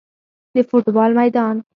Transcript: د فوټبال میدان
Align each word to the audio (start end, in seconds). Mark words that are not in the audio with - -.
د 0.53 0.57
فوټبال 0.69 1.11
میدان 1.19 1.55